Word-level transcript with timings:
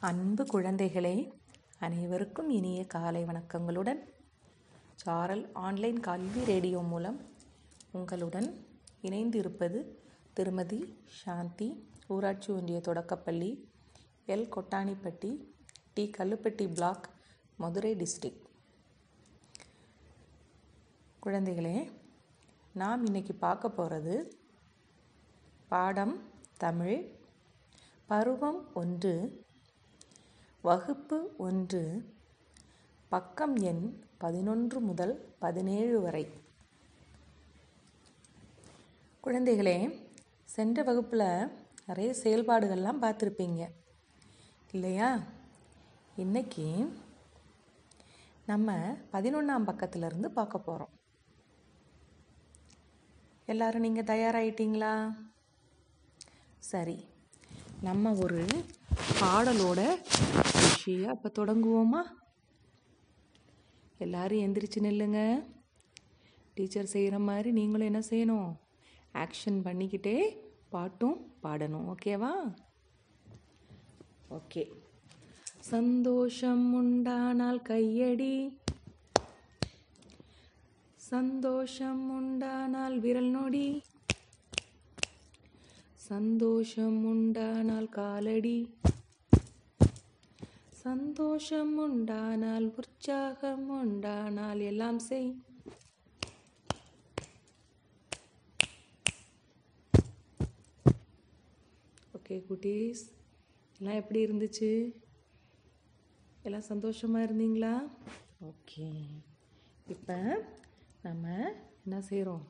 அன்பு 0.00 0.44
குழந்தைகளே 0.44 1.32
அனைவருக்கும் 1.78 2.50
இனிய 2.50 2.86
காலை 2.86 3.24
வணக்கங்களுடன் 3.24 3.98
சாரல் 4.94 5.52
ஆன்லைன் 5.52 6.00
கல்வி 6.00 6.44
ரேடியோ 6.44 6.80
மூலம் 6.80 7.18
உங்களுடன் 7.92 8.66
இணைந்து 9.00 9.38
இருப்பது 9.38 10.02
திருமதி 10.32 10.98
சாந்தி 11.08 11.88
ஊராட்சி 12.08 12.52
ஒன்றிய 12.52 12.80
தொடக்கப்பள்ளி 12.80 13.68
L. 14.26 14.48
Kottanipatti 14.56 15.44
T. 15.94 16.10
Kallupatti 16.18 16.72
block 16.72 17.08
Madurai 17.56 17.94
district. 17.94 18.42
குழந்தைகளே 21.22 21.92
நாம் 22.72 23.06
இன்னைக்கு 23.06 23.34
பார்க்க 23.34 23.70
போகிறது 23.70 24.38
பாடம் 25.68 26.22
தமிழ் 26.56 27.14
பருவம் 28.06 28.74
ஒன்று 28.74 29.46
வகுப்பு 30.60 31.34
ஒன்று. 31.36 32.14
பக்கம் 33.08 33.56
எண் 33.56 34.02
பதினொன்று 34.18 34.80
முதல் 34.80 35.34
பதினேழு 35.38 36.00
வரை. 36.00 36.30
குழந்தைகளே 39.24 40.06
சென்ற 40.44 40.82
வகுப்பில் 40.82 41.50
நிறைய 41.86 42.14
செயல்பாடுகள்லாம் 42.22 43.02
பார்த்துருப்பீங்க. 43.02 43.68
இல்லையா? 44.72 45.22
இன்னைக்கு 46.16 46.98
நம்ம 48.46 48.96
பதினொன்றாம் 49.12 49.66
பக்கத்துலேருந்து 49.66 50.26
பார்க்க 50.26 50.58
போகிறோம் 50.58 50.88
எல்லாரும் 53.46 53.80
நீங்கள் 53.80 54.04
தயாராகிட்டீங்களா 54.04 55.16
சரி. 56.58 57.04
நம்ம 57.80 58.12
ஒரு 58.12 58.46
பாடலோட 59.20 59.80
விஷயம் 60.78 61.12
அப்போ 61.14 61.28
தொடங்குவோமா? 61.38 62.00
எல்லாரும் 64.04 64.38
எந்திரிச்சு 64.38 64.80
நில்லுங்க. 64.86 65.20
டீச்சர் 66.54 66.90
செய்கிற 66.92 67.16
மாதிரி 67.28 67.50
நீங்களும் 67.58 67.88
என்ன 67.90 68.00
செய்யணும்? 68.10 68.50
ஆக்ஷன் 69.22 69.58
பண்ணிக்கிட்டே 69.66 70.16
பாட்டும் 70.74 71.16
பாடணும். 71.42 71.86
ஓகேவா 71.94 72.32
ஓகே 74.36 74.62
சந்தோஷம் 75.72 76.64
உண்டானால் 76.80 77.60
கையடி. 77.68 78.34
சந்தோஷம் 81.10 82.04
உண்டானால் 82.18 82.96
விரல் 83.00 83.32
நொடி. 83.36 83.68
சந்தோஷம் 86.10 87.00
உண்டானால் 87.12 87.88
காலடி. 87.98 88.58
சந்தோஷம் 90.88 91.72
உண்டானால் 91.84 92.66
உற்சாகம் 92.80 93.64
உண்டானால் 93.78 94.60
எல்லாம் 94.68 94.98
செய். 95.06 95.28
ஓகே 102.16 102.36
குட்டீஸ் 102.48 103.02
எல்லாம் 103.78 103.98
எப்படி 104.02 104.20
இருந்துச்சு? 104.26 104.70
எல்லாம் 106.46 106.68
சந்தோஷமாக 106.70 107.26
இருந்தீங்களா? 107.26 107.74
ஓகே. 108.50 108.88
இப்போ 109.96 110.18
நம்ம 111.06 111.26
என்ன 111.84 112.00
செய்கிறோம் 112.10 112.46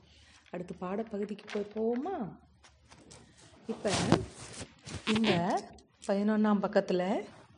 அடுத்து 0.53 0.77
பாடப்பகுதிக்கு 0.85 1.49
போய் 1.55 1.73
போவோமா? 1.77 2.19
இப்போ 3.75 3.93
இந்த 5.17 5.33
பதினொன்றாம் 6.09 6.65
பக்கத்தில் 6.67 7.07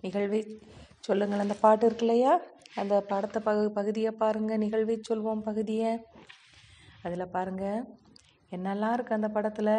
நிகழ்வை 0.00 0.40
சொல்லுங்கள். 1.00 1.38
அந்த 1.38 1.54
பாட்டு 1.54 1.86
இருக்கு 1.86 2.04
இல்லையா? 2.06 2.32
அந்த 2.74 2.94
பாடத்தை 3.00 3.42
பகு 3.42 3.62
பகுதியை 3.70 4.10
பாருங்கள் 4.10 4.62
நிகழ்வை 4.64 4.96
சொல்வோம் 5.08 5.46
பகுதியை. 5.48 5.92
அதில் 7.02 7.32
பாருங்கள் 7.36 7.86
என்னெல்லாம் 8.52 8.94
இருக்குது 8.94 9.18
அந்த 9.18 9.28
படத்தில்? 9.28 9.74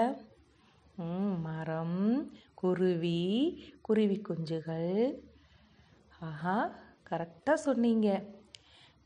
ம், 0.98 1.36
மரம் 1.42 2.00
குருவி 2.54 3.20
குருவி 3.82 4.18
குஞ்சுகள். 4.22 4.94
ஆஹா 6.20 6.56
கரெக்டாக 7.10 7.66
சொன்னீங்க. 7.68 8.10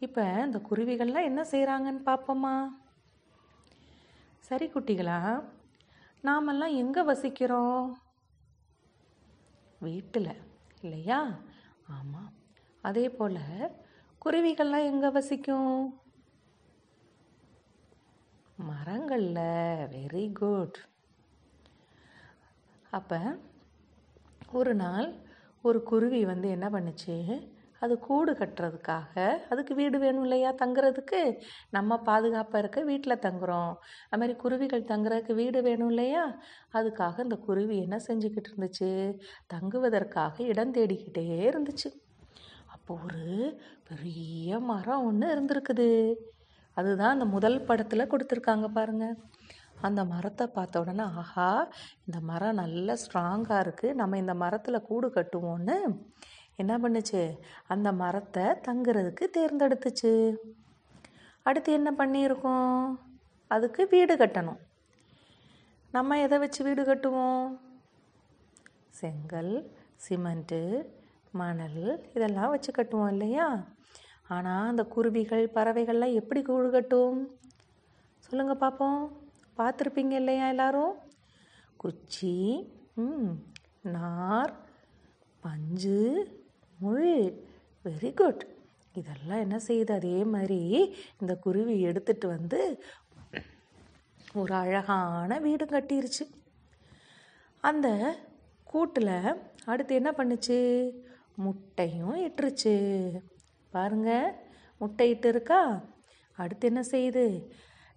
இப்போ 0.01 0.23
இந்த 0.45 0.59
குருவிகள்லாம் 0.69 1.29
என்ன 1.29 1.41
செய்கிறாங்கன்னு 1.51 2.01
பார்ப்போமா 2.09 2.55
சரி 4.47 4.65
குட்டிகளா 4.67 5.19
நாமெல்லாம் 6.23 6.73
எங்கே 6.81 7.01
வசிக்கிறோம்? 7.01 7.85
வீட்டில். 9.81 10.29
இல்லையா? 10.85 11.19
ஆமாம் 11.97 12.31
அதே 12.83 13.05
போல் 13.17 13.41
குருவிகள்லாம் 14.25 14.89
எங்கே 14.91 15.09
வசிக்கும்? 15.17 15.77
மரங்களில். 18.69 19.45
வெரி 19.95 20.25
குட் 20.39 20.77
அப்போ 22.97 23.19
ஒரு 24.59 24.73
நாள் 24.83 25.07
ஒரு 25.67 25.79
குருவி 25.89 26.21
வந்து 26.31 26.47
என்ன 26.55 26.67
பண்ணுச்சு? 26.69 27.15
அது 27.85 27.95
கூடு 27.99 28.31
கட்டுறதுக்காக 28.33 29.13
அதுக்கு 29.49 29.73
வீடு 29.75 29.97
வேணும் 29.99 30.21
இல்லையா 30.21 30.51
தங்குறதுக்கு? 30.61 31.21
நம்ம 31.69 31.97
பாதுகாப்பாக 32.01 32.61
இருக்க 32.63 32.81
வீட்டில் 32.83 33.23
தங்குறோம். 33.25 33.73
அது 34.09 34.19
மாதிரி 34.21 34.35
குருவிகள் 34.37 34.89
தங்குறதுக்கு 34.91 35.35
வீடு 35.35 35.61
வேணும் 35.61 35.91
இல்லையா? 35.93 36.23
அதுக்காக 36.73 37.23
இந்த 37.23 37.37
குருவி 37.47 37.77
என்ன 37.77 37.99
செஞ்சுக்கிட்டு 38.07 38.51
இருந்துச்சு? 38.51 38.91
தங்குவதற்காக 39.47 40.43
இடம் 40.43 40.73
தேடிக்கிட்டே 40.73 41.25
இருந்துச்சு. 41.49 41.91
அப்போ 42.67 42.93
ஒரு 43.03 43.25
பெரிய 43.89 44.59
மரம் 44.71 45.05
ஒன்று 45.05 45.27
இருந்திருக்குது. 45.35 45.89
அதுதான் 46.77 47.13
அந்த 47.13 47.25
முதல் 47.25 47.59
படத்தில் 47.61 48.11
கொடுத்துருக்காங்க 48.11 48.67
பாருங்க. 48.73 49.05
அந்த 49.81 50.01
மரத்தை 50.05 50.45
பார்த்த 50.47 50.79
உடனே 50.79 51.05
ஆஹா 51.21 51.47
இந்த 52.05 52.19
மரம் 52.29 52.59
நல்ல 52.61 52.95
ஸ்ட்ராங்காக 53.01 53.63
இருக்குது 53.65 53.93
நம்ம 53.93 54.17
இந்த 54.17 54.33
மரத்தில் 54.33 54.85
கூடு 54.87 55.07
கட்டுவோன்னு 55.07 55.75
என்ன 56.61 56.73
பண்ணுச்சு? 56.77 57.21
அந்த 57.73 57.91
மரத்தை 58.01 58.45
தங்குறதுக்கு 58.67 59.25
தேர்ந்தெடுத்துச்சு. 59.37 60.13
அடுத்து 61.47 61.71
என்ன 61.79 61.89
பண்ணியிருக்கோம்? 61.97 62.77
அதுக்கு 63.47 63.87
வீடு 63.91 64.15
கட்டணும். 64.15 64.61
நம்ம 65.95 66.19
எதை 66.19 66.37
வச்சு 66.39 66.61
வீடு 66.63 66.83
கட்டுவோம்? 66.83 67.45
செங்கல் 68.99 69.53
சிமெண்ட்டு 70.05 70.61
மணல் 71.41 71.83
இதெல்லாம் 72.15 72.53
வச்சு 72.53 72.71
கட்டுவோம் 72.71 73.11
இல்லையா? 73.13 73.47
ஆனால் 74.35 74.69
அந்த 74.71 74.83
குருவிகள் 74.93 75.45
பறவைகள்லாம் 75.55 76.17
எப்படி 76.21 76.41
கூடு 76.41 76.69
கட்டும்? 76.71 77.19
சொல்லுங்கள் 78.25 78.63
பார்ப்போம் 78.63 79.01
பார்த்துருப்பீங்க 79.57 80.15
இல்லையா 80.21 80.45
எல்லாரும்? 80.53 80.93
குச்சி 81.83 82.35
நார் 83.95 84.53
பஞ்சு 85.43 86.01
முழு. 86.79 87.47
வெரி 87.85 88.13
குட் 88.13 88.47
இதெல்லாம் 88.93 89.39
என்ன 89.39 89.57
செய்யுது? 89.67 89.91
அதே 89.91 90.23
மாதிரி 90.23 90.59
இந்த 91.21 91.35
குருவி 91.35 91.81
எடுத்துட்டு 91.81 92.27
வந்து 92.27 92.83
ஒரு 94.35 94.53
அழகான 94.53 95.39
வீடு 95.39 95.65
கட்டிருச்சு. 95.65 96.25
அந்த 97.61 97.87
கூட்டில் 98.63 99.17
அடுத்து 99.65 99.95
என்ன 99.95 100.11
பண்ணுச்சு? 100.11 100.59
முட்டையும் 101.35 102.15
இட்டுருச்சு. 102.15 102.75
பாருங்க 103.71 104.09
முட்டை 104.77 105.09
இட்டு 105.09 105.27
இருக்கா? 105.27 105.61
அடுத்து 106.37 106.67
என்ன 106.67 106.81
செய்யுது? 106.91 107.25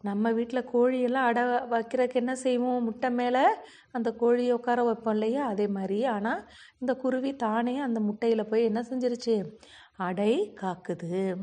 நம்ம 0.03 0.33
வீட்டில் 0.33 0.69
கோழியெல்லாம் 0.73 1.29
அடை 1.29 1.43
வைக்கிறதுக்கு 1.43 2.15
என்ன 2.15 2.35
செய்வோம்? 2.35 2.85
முட்டை 2.85 3.11
மேலே 3.11 3.45
அந்த 3.91 4.13
கோழியை 4.13 4.53
உட்கார 4.53 4.83
வைப்போம் 4.83 5.13
இல்லையா? 5.13 5.47
அதே 5.47 5.67
மாதிரி. 5.67 6.05
ஆனால் 6.05 6.51
இந்த 6.79 6.95
குருவி 6.95 7.37
தானே 7.37 7.79
அந்த 7.79 8.01
முட்டையில் 8.01 8.47
போய் 8.47 8.65
என்ன 8.65 8.81
செஞ்சிருச்சு? 8.81 9.57
அடை 9.97 10.53
காக்குது. 10.61 11.37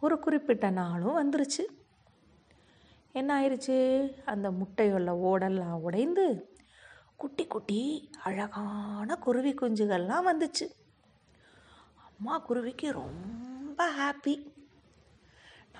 ஒரு 0.00 0.18
குறிப்பிட்ட 0.18 0.70
நாளும் 0.70 1.30
வந்துருச்சு. 1.30 1.64
என்ன 3.12 3.40
ஆயிடுச்சு 3.40 4.10
அந்த 4.24 4.50
முட்டையுள்ள 4.50 5.10
ஓடெல்லாம் 5.12 5.80
உடைந்து 5.80 6.56
குட்டி 7.16 7.46
குட்டி 7.46 8.10
அழகான 8.24 9.16
குருவி 9.16 9.54
குஞ்சுகள்லாம் 9.54 10.32
வந்துச்சு. 10.32 10.66
அம்மா 12.18 12.38
குருவிக்கு 12.38 12.92
ரொம்ப 12.92 13.90
ஹாப்பி 13.90 14.51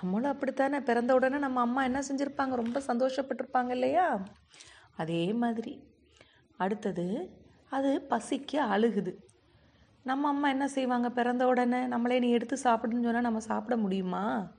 நம்மளும் 0.03 0.31
அப்படித்தானே? 0.31 0.79
பிறந்த 0.79 1.13
உடனே 1.13 1.37
நம்ம 1.37 1.59
அம்மா 1.59 1.83
என்ன 1.83 2.03
செஞ்சுருப்பாங்க? 2.11 2.55
ரொம்ப 2.55 2.81
சந்தோஷப்பட்டிருப்பாங்க 2.87 3.69
இல்லையா? 3.69 4.23
அதே 4.97 5.33
மாதிரி. 5.33 5.83
அடுத்தது 6.57 7.29
அது 7.69 8.05
பசிக்கு 8.09 8.55
அழுகுது. 8.55 9.15
நம்ம 10.03 10.27
அம்மா 10.27 10.49
என்ன 10.49 10.67
செய்வாங்க? 10.67 11.09
பிறந்த 11.09 11.47
உடனே 11.47 11.85
நம்மளே 11.85 12.19
நீ 12.19 12.29
எடுத்து 12.29 12.55
சாப்பிடுன்னு 12.55 13.07
சொன்னால் 13.07 13.21
நம்ம 13.21 13.39
சாப்பிட 13.39 13.77
முடியுமா? 13.77 14.51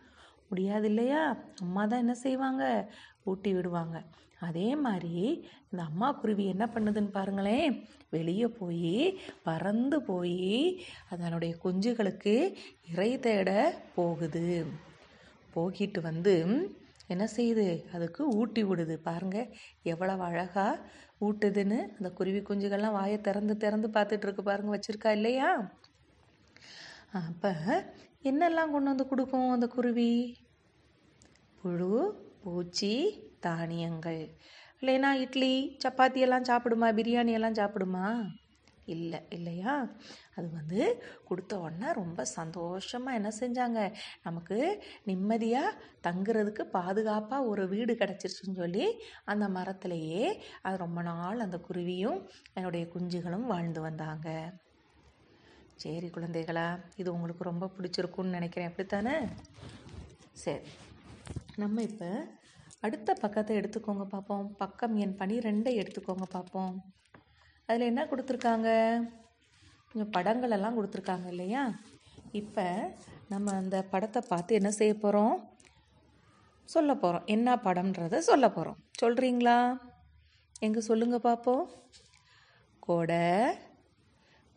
முடியாது 0.48 0.86
இல்லையா? 0.86 1.36
அம்மா 1.60 1.86
தான் 1.86 1.98
என்ன 1.98 2.14
செய்வாங்க? 2.14 2.92
ஊட்டி 3.24 3.54
விடுவாங்க. 3.54 4.02
அதே 4.40 4.76
மாதிரி 4.76 5.46
இந்த 5.70 5.84
அம்மா 5.84 6.12
குருவி 6.12 6.46
என்ன 6.46 6.70
பண்ணுதுன்னு 6.74 7.10
பாருங்களேன். 7.10 7.84
வெளியே 8.10 8.46
போய் 8.46 9.20
பறந்து 9.42 10.02
போய் 10.02 10.84
அதனுடைய 11.10 11.54
குஞ்சுகளுக்கு 11.64 12.54
இறை 12.90 13.18
தேட 13.18 13.74
போகுது. 13.94 14.66
போகிட்டு 15.56 16.00
வந்து 16.00 16.34
என்ன 17.06 17.24
செய்யுது 17.36 17.66
அதுக்கு 17.92 18.22
ஊட்டி 18.36 18.62
விடுது. 18.64 18.94
பாருங்க 19.08 19.38
எவ்வளவு 19.82 20.22
அழகா 20.22 20.66
ஊட்டுதுன்னு. 21.20 21.78
அந்த 21.98 22.10
குருவி 22.10 22.40
குஞ்சுகள்லாம் 22.40 22.98
வாயை 22.98 23.18
திறந்து 23.20 23.56
திறந்து 23.56 23.88
பார்த்துட்டு 23.88 24.26
இருக்கு 24.28 24.42
பாருங்க. 24.42 24.70
வச்சிருக்கா 24.76 25.10
இல்லையா? 25.10 25.50
அப்போ 27.22 27.50
என்னெல்லாம் 28.22 28.72
கொண்டு 28.72 28.90
வந்து 28.90 29.06
கொடுக்கும் 29.06 29.50
அந்த 29.50 29.66
குருவி? 29.66 30.12
புழு 31.62 31.92
பூச்சி 32.42 32.94
தானியங்கள். 33.40 34.22
இல்லைன்னா 34.80 35.10
இட்லி 35.24 35.52
சப்பாத்தி 35.84 36.20
எல்லாம் 36.26 36.42
சாப்பிடுமா? 36.42 36.88
பிரியாணி 36.98 37.32
எல்லாம் 37.32 37.54
சாப்பிடுமா? 37.54 38.06
இல்லை 38.84 39.20
இல்லையா? 39.30 39.94
அது 40.34 40.50
வந்து 40.50 41.02
கொடுத்த 41.24 41.58
உடனே 41.58 41.92
ரொம்ப 41.92 42.24
சந்தோஷமாக 42.24 43.16
என்ன 43.16 43.30
செஞ்சாங்க? 43.40 43.94
நமக்கு 44.22 44.82
நிம்மதியாக 45.04 45.76
தங்குறதுக்கு 46.02 46.60
பாதுகாப்பாக 46.60 47.44
ஒரு 47.44 47.68
வீடு 47.68 47.94
கிடச்சிருச்சுன்னு 47.94 48.60
சொல்லி 48.62 48.86
அந்த 49.24 49.48
மரத்துலேயே 49.48 50.26
அது 50.62 50.76
ரொம்ப 50.76 51.02
நாள் 51.02 51.40
அந்த 51.40 51.60
குருவியும் 51.68 52.20
என்னுடைய 52.54 52.86
குஞ்சுகளும் 52.94 53.46
வாழ்ந்து 53.46 53.80
வந்தாங்க. 53.80 54.28
சரி 55.76 56.06
குழந்தைகளா 56.06 56.80
இது 56.96 57.14
உங்களுக்கு 57.14 57.44
ரொம்ப 57.44 57.70
பிடிச்சிருக்குன்னு 57.76 58.36
நினைக்கிறேன். 58.38 58.68
அப்படித்தானே? 58.68 59.16
சரி 60.32 60.68
நம்ம 61.56 61.82
இப்போ 61.82 62.26
அடுத்த 62.80 63.14
பக்கத்தை 63.14 63.56
எடுத்துக்கோங்க 63.56 64.04
பார்ப்போம் 64.04 64.56
பக்கம் 64.56 64.96
என் 64.96 65.16
பனிரெண்டை 65.18 65.72
எடுத்துக்கோங்க 65.80 66.22
பார்ப்போம் 66.30 66.74
அதில் 67.68 67.90
என்ன 67.90 68.02
கொடுத்துருக்காங்க? 68.04 68.68
கொஞ்சம் 69.88 70.12
படங்களெல்லாம் 70.16 70.76
கொடுத்துருக்காங்க 70.78 71.26
இல்லையா? 71.26 71.62
இப்போ 72.40 72.66
நம்ம 73.28 73.52
அந்த 73.60 73.76
படத்தை 73.92 74.20
பார்த்து 74.28 74.58
என்ன 74.58 74.70
செய்ய 74.70 74.94
போகிறோம் 74.94 75.36
சொல்ல 76.68 76.92
போகிறோம் 76.94 77.26
என்ன 77.34 77.56
படம்ன்றத 77.66 78.18
சொல்ல 78.30 78.46
போகிறோம் 78.48 78.78
சொல்கிறீங்களா 79.02 79.56
எங்கே 80.66 80.80
சொல்லுங்கள் 80.88 81.26
பார்ப்போம் 81.28 81.64
கொடை 82.86 83.24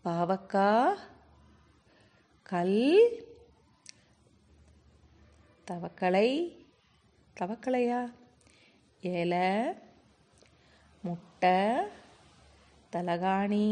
பாவக்காய் 0.05 1.01
கல் 2.49 2.79
தவக்கலை 5.67 6.29
தவக்கலையா? 7.37 8.01
இலை 9.03 9.47
முட்டை 11.03 11.57
தலகாணி 12.91 13.69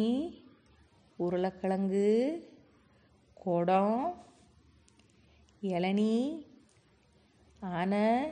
உருளைக்கிழங்கு 1.17 2.09
குடம் 3.33 4.23
இளநீ 5.61 6.45
ஆனை 7.59 8.31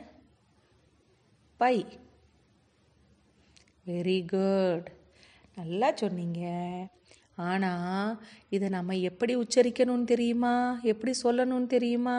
பை. 1.56 1.86
வெரி 3.86 4.18
குட் 4.26 4.92
நல்லா 5.54 5.88
சொன்னீங்க. 5.94 6.42
ஆனால் 7.36 8.22
இதை 8.48 8.68
நம்ம 8.68 8.96
எப்படி 8.96 9.36
உச்சரிக்கணும்னு 9.36 10.04
தெரியுமா? 10.04 10.80
எப்படி 10.82 11.12
சொல்லணும்னு 11.22 11.66
தெரியுமா? 11.66 12.18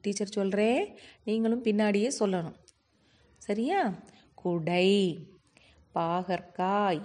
டீச்சர் 0.00 0.36
சொல்கிறேன் 0.38 0.98
நீங்களும் 1.24 1.62
பின்னாடியே 1.62 2.10
சொல்லணும். 2.18 2.56
சரியா? 3.38 3.92
குடை 4.34 4.88
பாகற்காய் 5.94 7.02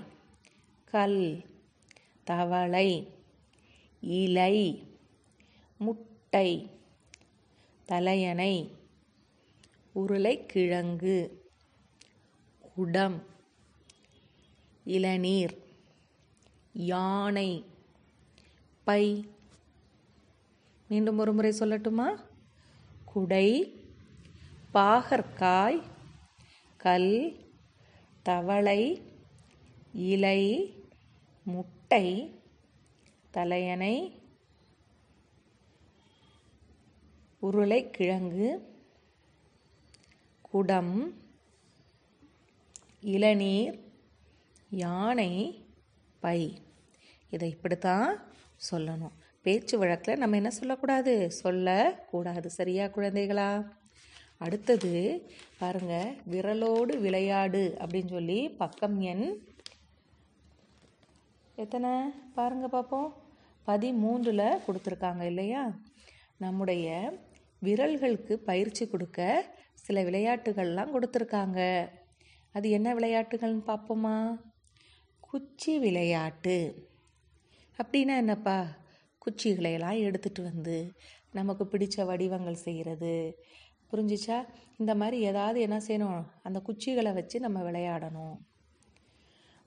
கல் 0.92 1.46
தவளை 2.24 3.08
இலை 4.00 4.84
முட்டை 5.78 6.70
தலையணை 7.86 8.78
உருளைக்கிழங்கு 9.92 11.48
குடம் 12.76 13.24
இளநீர் 14.84 15.56
யானை 16.74 17.66
பை. 18.84 19.30
மீண்டும் 20.88 21.18
ஒரு 21.18 21.34
முறை 21.34 21.52
சொல்லட்டுமா? 21.60 22.24
குடை 23.06 23.74
பாகற்காய் 24.74 25.82
கல் 26.78 27.36
தவளை 28.24 29.02
இலை 29.92 30.74
முட்டை 31.50 32.06
தலையணை 33.31 33.96
உருளைக்கிழங்கு 37.40 38.48
குடம் 40.42 40.94
இளநீர் 43.01 43.80
யானை 44.69 45.66
பை. 46.19 46.62
இதை 47.30 47.50
இப்படித்தான் 47.50 48.24
சொல்லணும். 48.72 49.12
பேச்சு 49.42 49.78
வழக்கில் 49.78 50.18
நம்ம 50.18 50.36
என்ன 50.36 50.50
சொல்லக்கூடாது? 50.50 51.31
சொல்லக்கூடாது. 51.31 52.50
சரியா 52.50 52.86
குழந்தைகளா? 52.86 53.52
அடுத்தது 54.38 54.94
பாருங்கள் 55.57 56.16
விரலோடு 56.30 57.00
விளையாடு 57.00 57.78
அப்படின்னு 57.80 58.10
சொல்லி 58.10 58.50
பக்கம் 58.50 59.02
எண் 59.02 59.49
எத்தனை? 61.62 61.90
பாருங்க 62.36 62.68
பார்ப்போம் 62.68 63.10
பதிமூன்றில் 63.68 64.60
கொடுத்துருக்காங்க 64.66 65.24
இல்லையா? 65.24 65.64
நம்முடைய 66.38 66.88
விரல்களுக்கு 67.62 68.34
பயிற்சி 68.34 68.88
கொடுக்க 68.88 69.20
சில 69.74 70.04
விளையாட்டுகள்லாம் 70.04 70.94
கொடுத்துருக்காங்க. 70.94 71.60
அது 72.52 72.70
என்ன 72.70 72.94
விளையாட்டுகள்னு 72.94 73.64
பார்ப்போமா 73.72 74.16
குச்சி 75.20 75.80
விளையாட்டு. 75.80 76.58
அப்படின்னா 77.80 78.16
என்னப்பா? 78.18 78.58
குச்சிகளையெல்லாம் 79.26 80.00
எடுத்துகிட்டு 80.06 80.44
வந்து 80.44 80.78
நமக்கு 81.32 81.66
பிடிச்ச 81.66 82.06
வடிவங்கள் 82.06 82.64
செய்கிறது 82.66 83.14
புரிஞ்சிச்சா? 83.92 84.38
இந்த 84.78 84.96
மாதிரி 84.96 85.18
ஏதாவது 85.22 85.60
என்ன 85.62 85.78
செய்யணும்? 85.88 86.24
அந்த 86.44 86.60
குச்சிகளை 86.60 87.14
வச்சு 87.14 87.40
நம்ம 87.40 87.72
விளையாடணும். 87.72 88.38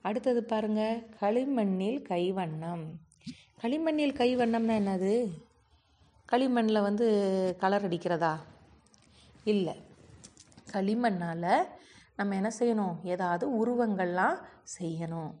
அடுத்தது 0.03 0.43
பாருங்க 0.43 1.03
களிமண்ணில் 1.19 2.05
கைவண்ணம். 2.09 2.83
களிமண்ணில் 3.61 4.13
கைவண்ணம்னா 4.13 4.73
என்னது? 4.81 5.31
களிமண்ணில் 6.31 6.81
வந்து 6.81 7.07
கலர் 7.59 7.87
அடிக்கிறதா? 7.87 8.35
இல்லை. 9.43 9.75
களிமண்ணால் 10.73 11.65
நம்ம 12.15 12.35
என்ன 12.35 12.51
செய்யணும்? 12.59 12.95
ஏதாவது 13.03 13.65
உருவங்கள்லாம் 13.65 14.37
செய்யணும். 14.79 15.31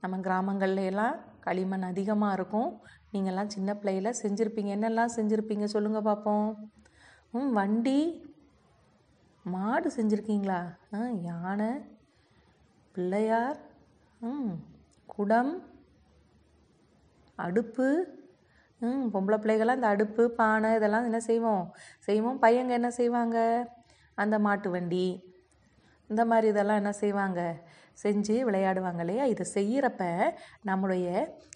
நம்ம 0.00 0.16
கிராமங்கள்லாம் 0.16 0.84
எல்லாம் 0.84 1.16
களிமண் 1.40 1.82
அதிகமாக 1.82 2.32
இருக்கும். 2.32 2.80
நீங்கள்லாம் 3.12 3.46
சின்ன 3.46 3.74
பிள்ளையில் 3.74 4.18
செஞ்சுருப்பீங்க. 4.22 4.72
என்னெல்லாம் 4.76 5.16
செஞ்சுருப்பீங்க 5.16 5.64
சொல்லுங்கள் 5.64 6.02
பார்ப்போம் 6.02 6.72
ம் 7.30 7.52
வண்டி. 7.52 8.26
மாடு 9.44 9.92
செஞ்சுருக்கீங்களா? 9.96 10.76
ஆ 10.94 11.08
யானை. 11.22 11.70
பிள்ளையார். 12.92 13.67
குடம் 15.08 15.52
அடுப்பு. 17.38 17.86
ம் 18.80 19.06
பொம்பளை 19.14 19.36
பிள்ளைகள்லாம் 19.42 19.78
இந்த 19.80 19.86
அடுப்பு 19.86 20.30
பானை 20.30 20.74
இதெல்லாம் 20.74 21.04
என்ன 21.04 21.20
செய்வோம்? 21.20 21.64
செய்வோம். 21.98 22.42
பையங்க 22.42 22.68
என்ன 22.68 22.90
செய்வாங்க? 22.90 23.38
அந்த 24.14 24.38
மாட்டு 24.38 24.70
வண்டி. 24.70 25.08
இந்த 26.10 26.24
மாதிரி 26.24 26.48
இதெல்லாம் 26.48 26.76
என்ன 26.76 26.92
செய்வாங்க? 26.92 27.40
செஞ்சு 28.02 28.34
விளையாடுவாங்க 28.48 28.98
இல்லையா? 28.98 29.24
இதை 29.24 29.46
செய்கிறப்ப 29.54 30.02
நம்மளுடைய 30.66 31.08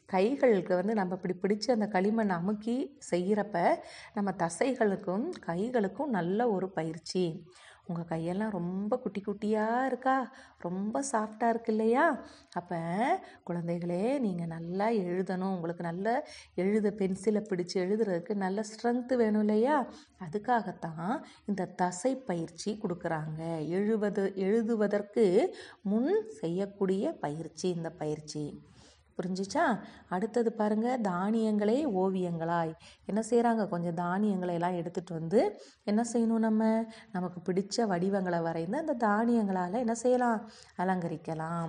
கைகளுக்கு 0.06 0.74
வந்து 0.74 0.94
நம்ம 0.94 1.18
இப்படி 1.22 1.34
பிடிச்சி 1.42 1.70
அந்த 1.70 1.86
களிமண் 1.86 2.28
அமுக்கி 2.28 2.76
செய்கிறப்ப 3.10 3.56
நம்ம 4.14 4.30
தசைகளுக்கும் 4.38 5.26
கைகளுக்கும் 5.46 6.14
நல்ல 6.18 6.50
ஒரு 6.50 6.68
பயிற்சி. 6.70 7.24
உங்கள் 7.86 8.08
கையெல்லாம் 8.10 8.50
ரொம்ப 8.50 8.98
குட்டி 8.98 9.20
குட்டியாக 9.26 9.86
இருக்கா? 9.86 10.32
ரொம்ப 10.58 11.02
சாஃப்டாக 11.12 11.48
இருக்கு 11.48 11.72
இல்லையா? 11.72 12.04
அப்போ 12.52 12.78
குழந்தைகளே 13.50 14.18
நீங்கள் 14.18 14.46
நல்லா 14.46 14.88
எழுதணும். 14.88 15.54
உங்களுக்கு 15.54 15.82
நல்ல 15.82 16.26
எழுத 16.54 16.90
பென்சிலை 16.98 17.42
பிடிச்சு 17.50 17.74
எழுதுறதுக்கு 17.74 18.34
நல்ல 18.34 18.62
ஸ்ட்ரென்த்து 18.70 19.16
வேணும் 19.16 19.40
இல்லையா? 19.40 19.86
அதுக்காகத்தான் 20.24 21.22
இந்த 21.46 21.64
தசை 21.64 22.16
பயிற்சி 22.16 22.78
கொடுக்குறாங்க. 22.82 23.40
எழுவது 23.68 24.32
எழுதுவதற்கு 24.36 25.54
முன் 25.82 26.12
செய்யக்கூடிய 26.40 27.12
பயிற்சி 27.12 27.68
இந்த 27.68 27.90
பயிற்சி. 27.90 28.44
புரிஞ்சிச்சா? 29.22 29.80
அடுத்தது 30.08 30.52
பாருங்கள் 30.52 31.00
தானியங்களே 31.00 31.78
ஓவியங்களாய். 32.02 32.72
என்ன 33.06 33.22
செய்கிறாங்க 33.30 33.68
கொஞ்சம் 33.68 33.94
தானியங்களை 33.94 34.54
எல்லாம் 34.54 34.76
எடுத்துகிட்டு 34.76 35.12
வந்து 35.12 35.60
என்ன 35.84 36.04
செய்யணும் 36.12 36.38
நம்ம? 36.38 36.84
நமக்கு 37.12 37.52
பிடிச்ச 37.52 37.86
வடிவங்களை 37.86 38.40
வரைந்து 38.40 38.78
அந்த 38.78 38.94
தானியங்களால் 39.06 39.78
என்ன 39.78 39.94
செய்யலாம்? 39.94 40.50
அலங்கரிக்கலாம். 40.78 41.68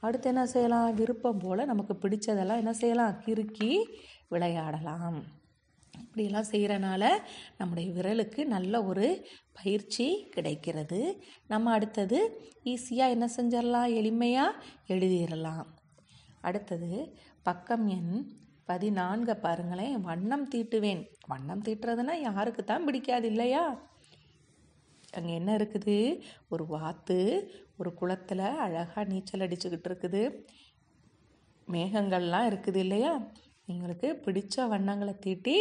அடுத்து 0.00 0.28
என்ன 0.28 0.46
செய்யலாம்? 0.46 0.94
விருப்பம் 0.94 1.38
போல் 1.38 1.66
நமக்கு 1.66 1.94
பிடிச்சதெல்லாம் 1.94 2.56
என்ன 2.56 2.72
செய்யலாம்? 2.72 3.14
கிறுக்கி 3.24 3.84
விளையாடலாம். 4.28 5.22
இப்படியெல்லாம் 6.00 6.50
செய்கிறனால 6.50 7.08
நம்முடைய 7.58 7.92
விரலுக்கு 7.92 8.44
நல்ல 8.44 8.84
ஒரு 8.84 9.26
பயிற்சி 9.52 10.28
கிடைக்கிறது. 10.30 11.22
நம்ம 11.46 11.70
அடுத்தது 11.70 12.18
ஈஸியாக 12.64 13.14
என்ன 13.16 13.28
செஞ்சிடலாம்? 13.36 13.90
எளிமையாக 14.00 14.58
எழுதிடலாம். 14.88 15.66
அடுத்தது 16.42 16.90
பக்கம் 17.48 17.86
எண் 17.96 18.14
பதினான்கை 18.68 19.34
பாருங்களேன். 19.40 19.96
வண்ணம் 20.00 20.46
தீட்டுவேன். 20.54 21.02
வண்ணம் 21.28 21.62
தீட்டுறதுன்னா 21.62 22.14
யாருக்கு 22.26 22.64
தான் 22.64 22.84
பிடிக்காது 22.84 23.26
இல்லையா? 23.26 23.64
அங்கே 25.16 25.32
என்ன 25.34 25.56
இருக்குது? 25.56 25.96
ஒரு 26.48 26.64
வாத்து 26.66 27.18
ஒரு 27.78 27.90
குளத்தில் 27.94 28.44
அழகாக 28.64 29.04
நீச்சல் 29.04 29.44
அடிச்சுக்கிட்டு 29.46 29.88
இருக்குது. 29.90 30.22
மேகங்கள்லாம் 31.68 32.48
இருக்குது 32.50 32.76
இல்லையா? 32.76 33.12
எங்களுக்கு 33.66 34.08
பிடிச்ச 34.24 34.64
வண்ணங்களை 34.68 35.14
தீட்டி 35.18 35.56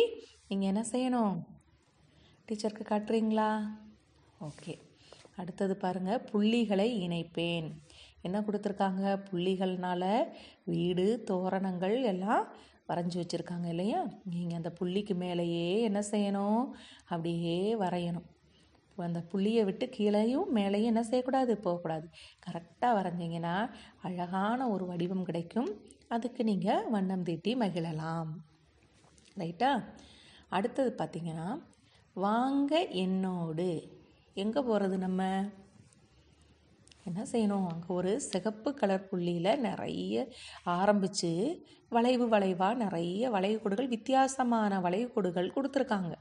நீங்கள் 0.48 0.72
என்ன 0.72 0.84
செய்யணும்? 0.92 1.36
டீச்சருக்கு 2.48 2.86
காட்டுறீங்களா? 2.92 3.50
ஓகே. 4.42 4.74
அடுத்தது 5.36 5.76
பாருங்கள் 5.76 6.24
புள்ளிகளை 6.32 6.88
இணைப்பேன். 7.08 7.70
என்ன 8.22 8.40
கொடுத்துருக்காங்க? 8.40 9.24
புள்ளிகள்னால 9.32 10.28
வீடு 10.64 11.24
தோரணங்கள் 11.28 12.04
எல்லாம் 12.04 12.48
வரைஞ்சி 12.88 13.18
வச்சுருக்காங்க 13.18 13.68
இல்லையா? 13.68 14.06
நீங்கள் 14.24 14.58
அந்த 14.58 14.74
புள்ளிக்கு 14.80 15.16
மேலேயே 15.16 15.82
என்ன 15.82 16.00
செய்யணும்? 16.12 16.64
அப்படியே 17.06 17.76
வரையணும். 17.76 18.28
இப்போ 18.90 19.04
அந்த 19.04 19.22
புள்ளியை 19.22 19.64
விட்டு 19.64 19.86
கீழேயும் 19.98 20.50
மேலேயும் 20.56 20.92
என்ன 20.92 21.04
செய்யக்கூடாது? 21.04 21.58
போகக்கூடாது. 21.58 22.10
கரெக்டாக 22.46 22.98
வரைஞ்சிங்கன்னா 22.98 23.70
அழகான 24.02 24.70
ஒரு 24.70 24.86
வடிவம் 24.86 25.24
கிடைக்கும். 25.24 25.70
அதுக்கு 26.08 26.44
நீங்கள் 26.44 26.90
வண்ணம் 26.90 27.24
தீட்டி 27.24 27.56
மகிழலாம். 27.56 28.32
ரைட்டா? 29.38 29.84
அடுத்தது 30.50 30.96
பார்த்திங்கன்னா 30.98 31.50
வாங்க 32.14 32.88
என்னோடு. 32.88 34.00
எங்கே 34.34 34.62
போகிறது 34.62 34.98
நம்ம? 34.98 35.46
என்ன 37.06 37.22
செய்யணும்? 37.32 37.68
அங்கே 37.72 37.88
ஒரு 37.88 38.22
சிகப்பு 38.22 38.74
கலர் 38.74 39.08
புள்ளியில் 39.10 39.60
நிறைய 39.60 40.28
ஆரம்பித்து 40.64 41.32
வளைவு 41.90 42.26
வளைவாக 42.30 42.76
நிறைய 42.76 43.32
வளைவுகோடுகள் 43.32 43.88
வித்தியாசமான 43.88 44.80
வளைவுகோடுகள் 44.80 45.54
கொடுத்துருக்காங்க. 45.56 46.14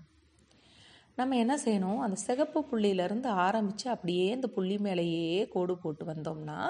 நம்ம 1.16 1.36
என்ன 1.36 1.54
செய்யணும்? 1.64 1.98
அந்த 1.98 2.16
சிகப்பு 2.16 2.60
புள்ளியிலேருந்து 2.70 3.26
ஆரம்பித்து 3.46 3.90
அப்படியே 3.90 4.26
இந்த 4.30 4.46
புள்ளி 4.46 4.78
மேலேயே 4.78 5.48
கோடு 5.48 5.78
போட்டு 5.78 6.04
வந்தோம்னா 6.04 6.60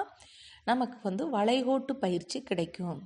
நமக்கு 0.63 0.97
வந்து 1.03 1.29
வளைகோட்டு 1.29 1.95
பயிற்சி 1.95 2.41
கிடைக்கும். 2.41 3.01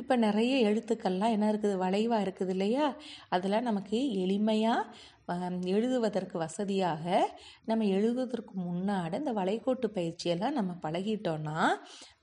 இப்போ 0.00 0.14
நிறைய 0.26 0.54
எழுத்துக்கள்லாம் 0.68 1.34
என்ன 1.36 1.46
இருக்குது? 1.52 1.76
வளைவாக 1.84 2.24
இருக்குது 2.24 2.52
இல்லையா? 2.56 2.86
அதில் 3.34 3.64
நமக்கு 3.68 3.98
எளிமையாக 4.24 5.14
எழுதுவதற்கு 5.74 6.36
வசதியாக 6.42 7.04
நம்ம 7.68 7.86
எழுதுவதற்கு 7.94 8.54
முன்னாடி 8.66 9.14
இந்த 9.22 9.32
வளைகோட்டு 9.38 9.88
பயிற்சியெல்லாம் 9.96 10.56
நம்ம 10.58 10.72
பழகிட்டோன்னா 10.84 11.56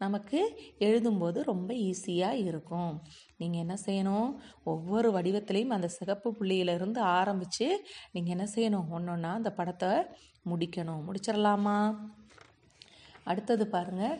நமக்கு 0.04 0.40
எழுதும்போது 0.88 1.42
ரொம்ப 1.52 1.70
ஈஸியாக 1.90 2.42
இருக்கும். 2.44 2.94
நீங்கள் 3.42 3.64
என்ன 3.64 3.76
செய்யணும்? 3.88 4.30
ஒவ்வொரு 4.74 5.10
வடிவத்திலையும் 5.18 5.76
அந்த 5.78 5.90
சிகப்பு 5.98 6.32
புள்ளியிலிருந்து 6.40 7.02
ஆரம்பித்து 7.20 7.68
நீங்கள் 8.14 8.36
என்ன 8.38 8.48
செய்யணும்? 8.56 8.88
ஒன்று 8.98 9.14
ஒன்றா 9.16 9.34
அந்த 9.40 9.52
படத்தை 9.60 9.92
முடிக்கணும். 10.52 11.04
முடிச்சிடலாமா? 11.08 11.78
அடுத்தது 13.32 13.66
பாருங்கள் 13.76 14.18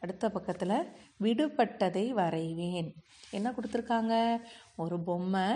அடுத்த 0.00 0.30
பக்கத்தில் 0.36 0.76
விடுபட்டதை 1.24 2.04
வரைவேன். 2.20 2.90
என்ன 3.38 3.48
கொடுத்துருக்காங்க? 3.56 4.14
ஒரு 4.82 4.98
பொம்மை 5.08 5.46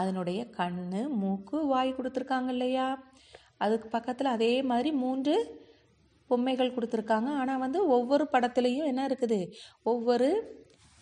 அதனுடைய 0.00 0.40
கண் 0.58 0.80
மூக்கு 1.22 1.58
வாய் 1.66 1.96
கொடுத்துருக்காங்க 1.98 2.50
இல்லையா? 2.56 2.88
அதுக்கு 3.64 3.88
பக்கத்தில் 3.88 4.34
அதே 4.36 4.52
மாதிரி 4.72 4.92
மூன்று 5.04 5.34
பொம்மைகள் 6.30 6.74
கொடுத்துருக்காங்க. 6.76 7.30
ஆனால் 7.40 7.62
வந்து 7.64 7.80
ஒவ்வொரு 7.96 8.26
படத்துலேயும் 8.32 8.90
என்ன 8.92 9.02
இருக்குது? 9.08 9.40
ஒவ்வொரு 9.82 10.28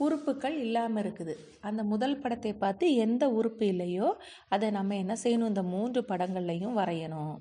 உறுப்புகள் 0.05 0.55
இல்லாமல் 0.59 1.03
இருக்குது. 1.03 1.35
அந்த 1.61 1.81
முதல் 1.91 2.15
படத்தை 2.23 2.53
பார்த்து 2.63 2.85
எந்த 3.05 3.25
உறுப்பு 3.39 3.65
இல்லையோ 3.67 4.09
அதை 4.55 4.69
நம்ம 4.71 4.97
என்ன 4.97 5.15
செய்யணும்? 5.25 5.51
இந்த 5.53 5.63
மூன்று 5.75 6.01
படங்கள்லையும் 6.09 6.79
வரையணும். 6.81 7.35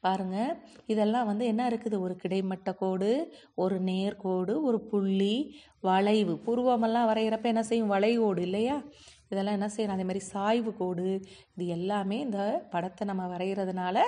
பாருங்கள் 0.00 0.52
இதெல்லாம் 0.92 1.28
வந்து 1.30 1.44
என்ன 1.52 1.62
இருக்குது? 1.70 1.96
ஒரு 2.06 2.16
கிடைமட்ட 2.16 2.72
கோடு 2.82 3.10
ஒரு 3.54 3.78
நேர்கோடு 3.90 4.54
ஒரு 4.68 4.80
புள்ளி 4.90 5.34
வளைவு. 5.88 6.34
புருவமெல்லாம் 6.46 7.08
வரைகிறப்ப 7.10 7.52
என்ன 7.54 7.62
செய்யும்? 7.62 7.92
வளைவோடு 7.92 8.40
இல்லையா? 8.48 8.76
இதெல்லாம் 9.32 9.56
என்ன 9.58 9.66
செய்யணும் 9.74 9.96
அதே 9.96 10.04
மாதிரி 10.08 10.22
சாய்வு 10.32 10.70
கோடு. 10.76 11.08
இது 11.54 11.64
எல்லாமே 11.74 12.16
இந்த 12.20 12.38
படத்தை 12.70 13.02
நம்ம 13.06 13.26
வரைகிறதுனால 13.34 13.98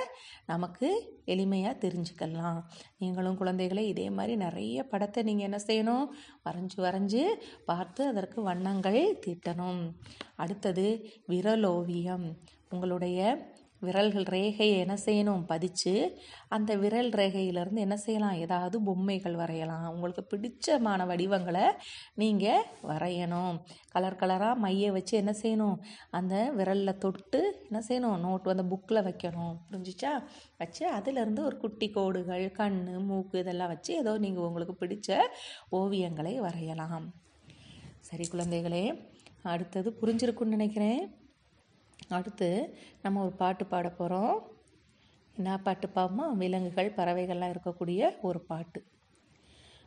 நமக்கு 0.46 0.88
எளிமையாக 1.26 1.80
தெரிஞ்சுக்கலாம். 1.84 2.58
நீங்களும் 2.99 3.38
குழந்தைகளை 3.42 3.84
இதே 3.88 4.11
மாதிரி 4.11 4.37
நிறைய 4.37 4.84
படத்தை 4.92 5.22
நீங்கள் 5.28 5.49
என்ன 5.49 5.61
செய்யணும்? 5.68 6.06
வரைஞ்சி 6.46 6.80
வரைஞ்சி 6.87 7.22
பார்த்து 7.64 8.04
அதற்கு 8.06 8.42
வண்ணங்கள் 8.42 9.00
தீட்டணும். 9.26 9.82
அடுத்தது 10.37 10.87
விரலோவியம். 11.32 12.26
உங்களுடைய 12.70 13.20
விரல்கள் 13.85 14.27
ரேகையை 14.35 14.77
என்ன 14.85 14.97
செய்யணும்? 15.05 15.43
பதிச்சு 15.53 15.93
அந்த 16.49 16.77
விரல் 16.77 17.11
ரேகையிலேருந்து 17.11 17.85
என்ன 17.87 17.97
செய்யலாம்? 17.97 18.33
ஏதாவது 18.33 18.83
பொம்மைகள் 18.83 19.35
வரையலாம். 19.35 19.87
உங்களுக்கு 19.95 20.23
பிடிச்சமான 20.33 21.07
வடிவங்களை 21.07 21.65
நீங்கள் 22.15 22.65
வரையணும். 22.83 23.57
கலர் 23.95 24.19
கலராக 24.21 24.57
மைய 24.57 24.93
வச்சு 24.93 25.17
என்ன 25.17 25.35
செய்யணும்? 25.43 25.77
அந்த 26.11 26.35
விரலில் 26.57 27.01
தொட்டு 27.05 27.41
என்ன 27.71 27.83
செய்யணும்? 27.89 28.19
நோட்டு 28.19 28.51
அந்த 28.51 28.67
புக்கில் 28.73 29.07
வைக்கணும். 29.09 29.55
புரிஞ்சிச்சா? 29.71 30.12
வச்சு 30.59 30.85
அதிலேருந்து 30.99 31.43
ஒரு 31.49 31.59
குட்டி 31.59 31.91
கோடுகள் 31.91 32.47
கண் 32.51 32.81
மூக்கு 33.09 33.39
இதெல்லாம் 33.39 33.69
வச்சு 33.69 33.95
ஏதோ 33.95 34.19
நீங்கள் 34.19 34.45
உங்களுக்கு 34.45 34.77
பிடிச்ச 34.85 35.19
ஓவியங்களை 35.73 36.37
வரையலாம். 36.37 37.09
சரி 38.01 38.25
குழந்தைகளே 38.33 38.85
அடுத்தது 39.43 39.89
புரிஞ்சிருக்குன்னு 40.01 40.57
நினைக்கிறேன். 40.59 41.03
அடுத்து 42.12 42.49
நம்ம 43.02 43.23
ஒரு 43.25 43.35
பாட்டு 43.37 43.66
பாட 43.66 43.88
போகிறோம் 43.88 44.35
என்ன 45.37 45.59
பாட்டு 45.59 45.88
பாவமா 45.95 46.25
விலங்குகள் 46.37 46.97
பறவைகள்லாம் 46.97 47.52
இருக்கக்கூடிய 47.54 48.00
ஒரு 48.21 48.40
பாட்டு. 48.40 48.81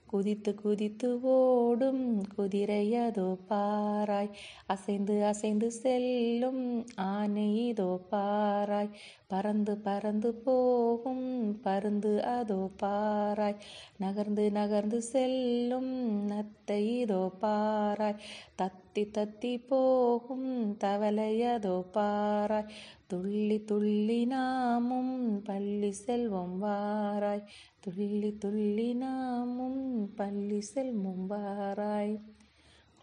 குதித்து 0.07 0.51
குதித்து 0.55 1.07
ஓடும் 1.33 2.03
குதிரை 2.35 2.93
அதோ 3.03 3.27
பாராய். 3.49 4.31
அசைந்து 4.67 5.15
அசைந்து 5.23 5.69
செல்லும் 5.71 6.63
ஆனை 7.07 7.47
இதோ 7.67 7.89
பாராய். 8.11 8.91
பறந்து 9.27 9.73
பறந்து 9.77 10.31
போகும் 10.45 11.25
பருந்து 11.61 12.13
அதோ 12.35 12.61
பாராய். 12.83 13.59
நகர்ந்து 13.97 14.51
நகர்ந்து 14.51 15.01
செல்லும் 15.11 15.91
நத்தை 16.31 16.81
இதோ 17.01 17.23
பாராய். 17.41 18.19
தத்தி 18.61 19.03
தத்தி 19.17 19.53
போகும் 19.67 20.49
தவலை 20.77 21.31
அதோ 21.53 21.75
பாராய். 21.97 22.69
துள்ளி 23.07 23.63
துள்ளி 23.63 24.25
நாமும் 24.25 25.41
பள்ளி 25.41 25.91
செல்வம் 25.91 26.63
வாராய். 26.63 27.43
துள்ளி 27.79 28.37
துள்ளி 28.37 28.93
நாமும் 28.93 30.13
பள்ளி 30.15 30.61
செல்வம் 30.61 31.29
வாராய். 31.29 32.19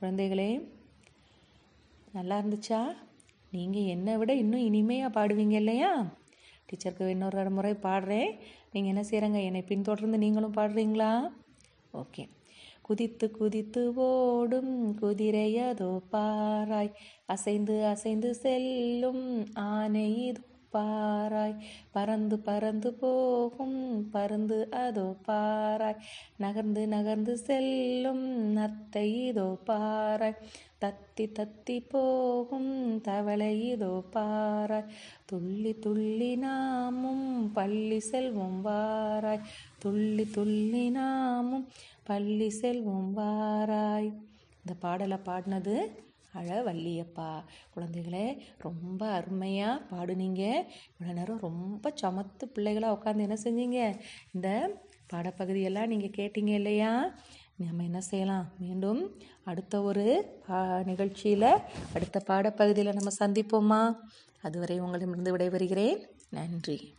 குழந்தைகளே 0.00 0.68
நல்லா 2.12 2.38
இருந்துச்சா? 2.38 2.96
நீங்கள் 3.50 3.82
என்னை 3.82 4.16
விட 4.16 4.34
இன்னும் 4.34 4.60
இனிமையாக 4.60 5.12
பாடுவீங்க 5.20 5.50
இல்லையா? 5.50 6.06
டீச்சருக்கு 6.66 7.08
இன்னொரு 7.08 7.50
முறை 7.50 7.72
பாடுறேன். 7.72 8.38
நீங்கள் 8.72 8.92
என்ன 8.94 9.02
செய்கிறங்க 9.02 9.44
என்னை 9.44 9.62
பின்தொடர்ந்து 9.62 10.18
நீங்களும் 10.18 10.54
பாடுறீங்களா? 10.54 11.30
ஓகே. 11.94 12.28
குதித்து 12.82 13.30
குதித்து 13.30 13.82
ஓடும் 13.94 14.72
குதிரையதோ 15.00 15.90
பாராய். 16.12 16.92
அசைந்து 17.26 17.76
அசைந்து 17.86 18.34
செல்லும் 18.34 19.24
ஆனை 19.54 20.08
இதோ 20.28 20.40
பாராய். 20.74 21.56
பறந்து 21.92 22.38
பறந்து 22.38 22.90
போகும் 22.92 23.78
பருந்து 24.10 24.70
அதோ 24.70 25.14
பாராய். 25.28 25.98
நகர்ந்து 26.36 26.82
நகர்ந்து 26.86 27.34
செல்லும் 27.38 28.24
நத்தை 28.56 29.06
இதோ 29.28 29.48
பாராய். 29.66 30.38
தத்தி 30.80 31.24
தத்தி 31.38 31.76
போகும் 31.88 33.00
தவளை 33.00 33.52
இதோ 33.70 33.92
பாராய். 34.14 34.88
துள்ளி 35.24 35.72
துள்ளி 35.78 36.36
நாமும் 36.36 37.52
பள்ளி 37.52 38.00
செல்வம் 38.00 38.60
வாராய். 38.66 39.44
துள்ளி 39.78 40.24
துள்ளி 40.30 40.90
நாமும் 40.90 41.66
பள்ளி 42.04 42.50
செல்வம் 42.50 43.16
வாராய் 43.16 44.08
இந்த 44.56 44.74
பாடலை 44.80 45.18
பாடினது 45.24 45.74
அழ 46.30 46.62
வள்ளியப்பா 46.62 47.44
குழந்தைகளே 47.74 48.38
ரொம்ப 48.58 49.06
அருமையாக 49.06 49.82
பாடுனீங்க. 49.90 50.42
இவ்வளோ 50.92 51.12
நேரம் 51.12 51.38
ரொம்ப 51.38 51.92
சமத்து 52.02 52.44
பிள்ளைகளாக 52.54 52.96
உட்காந்து 52.98 53.26
என்ன 53.26 53.36
செஞ்சீங்க? 53.44 54.00
இந்த 54.34 54.48
பாடப்பகுதியெல்லாம் 55.12 55.86
நீங்கள் 55.86 56.16
கேட்டீங்க 56.16 56.52
இல்லையா? 56.54 57.14
நம்ம 57.56 57.82
என்ன 57.82 58.00
செய்யலாம்? 58.00 58.46
மீண்டும் 58.58 59.16
அடுத்த 59.44 59.82
ஒரு 59.82 60.40
பா 60.46 60.82
நிகழ்ச்சியில் 60.82 61.50
அடுத்த 61.94 62.22
பாடப்பகுதியில் 62.26 62.98
நம்ம 62.98 63.12
சந்திப்போமா? 63.18 63.82
அதுவரை 64.42 64.80
உங்களிடமிருந்து 64.80 65.36
விடைபெறுகிறேன். 65.36 66.00
நன்றி. 66.30 66.94